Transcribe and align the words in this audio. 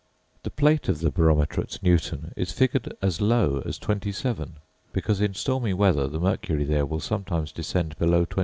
The 0.41 0.49
plate 0.49 0.89
of 0.89 1.01
the 1.01 1.11
barometer 1.11 1.61
at 1.61 1.77
Newton 1.83 2.33
is 2.35 2.51
figured 2.51 2.91
as 3.03 3.21
low 3.21 3.61
as 3.67 3.77
27; 3.77 4.53
because 4.93 5.21
in 5.21 5.35
stormy 5.35 5.75
weather 5.75 6.07
the 6.07 6.19
mercury 6.19 6.63
there 6.63 6.87
will 6.87 6.99
sometimes 6.99 7.51
descend 7.51 7.95
below 7.99 8.25
28. 8.25 8.39